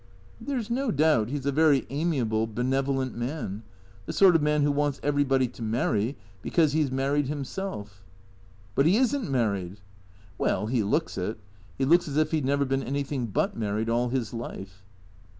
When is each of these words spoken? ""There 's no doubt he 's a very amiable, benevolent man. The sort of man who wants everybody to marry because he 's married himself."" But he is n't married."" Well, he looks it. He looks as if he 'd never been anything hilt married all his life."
""There 0.41 0.59
's 0.59 0.71
no 0.71 0.89
doubt 0.89 1.29
he 1.29 1.37
's 1.37 1.45
a 1.45 1.51
very 1.51 1.85
amiable, 1.91 2.47
benevolent 2.47 3.15
man. 3.15 3.61
The 4.07 4.13
sort 4.13 4.35
of 4.35 4.41
man 4.41 4.63
who 4.63 4.71
wants 4.71 4.99
everybody 5.03 5.47
to 5.49 5.61
marry 5.61 6.17
because 6.41 6.71
he 6.73 6.81
's 6.83 6.89
married 6.89 7.27
himself."" 7.27 8.03
But 8.73 8.87
he 8.87 8.97
is 8.97 9.13
n't 9.15 9.29
married."" 9.29 9.79
Well, 10.39 10.65
he 10.65 10.81
looks 10.81 11.19
it. 11.19 11.37
He 11.77 11.85
looks 11.85 12.07
as 12.07 12.17
if 12.17 12.31
he 12.31 12.41
'd 12.41 12.45
never 12.45 12.65
been 12.65 12.81
anything 12.81 13.31
hilt 13.31 13.55
married 13.55 13.89
all 13.89 14.09
his 14.09 14.33
life." 14.33 14.83